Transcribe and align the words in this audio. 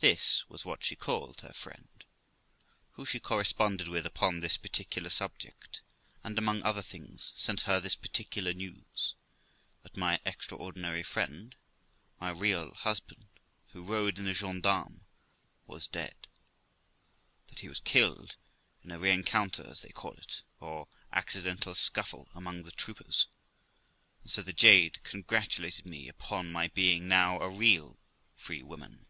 This 0.00 0.44
was 0.48 0.64
what 0.64 0.82
she 0.82 0.96
called 0.96 1.42
her 1.42 1.52
friend, 1.52 2.04
who 2.94 3.04
she 3.06 3.20
corresponded 3.20 3.86
with 3.86 4.04
upon 4.04 4.40
this 4.40 4.56
parti 4.56 4.82
THE 4.82 4.88
LIFE 4.96 4.96
OF 4.96 4.96
ROXANA 4.96 4.98
2; 4.98 4.98
I 4.98 4.98
cular 4.98 5.12
subject, 5.48 5.80
and, 6.24 6.38
among 6.38 6.60
other 6.64 6.82
things, 6.82 7.32
sent 7.36 7.60
her 7.60 7.78
this 7.78 7.94
particular 7.94 8.52
news, 8.52 9.14
that 9.84 9.96
my 9.96 10.18
extraordinary 10.26 11.04
friend, 11.04 11.54
my 12.20 12.30
real 12.30 12.74
husband, 12.74 13.28
who 13.68 13.84
rode 13.84 14.18
in 14.18 14.24
the 14.24 14.32
gens 14.32 14.62
d'armes, 14.62 15.02
was 15.68 15.86
dead, 15.86 16.26
that 17.46 17.60
he 17.60 17.68
was 17.68 17.78
killed 17.78 18.34
in 18.82 18.90
a 18.90 18.98
rencounter, 18.98 19.62
as 19.64 19.82
they 19.82 19.90
call 19.90 20.14
it, 20.14 20.42
or 20.58 20.88
accidental 21.12 21.76
scuffle 21.76 22.28
among 22.34 22.64
the 22.64 22.72
troopers; 22.72 23.28
and 24.22 24.32
so 24.32 24.42
the 24.42 24.52
jade 24.52 25.00
congratulated 25.04 25.86
me 25.86 26.08
upon 26.08 26.50
my 26.50 26.66
being 26.66 27.06
now 27.06 27.38
a 27.38 27.48
real 27.48 28.00
free 28.34 28.64
woman. 28.64 29.06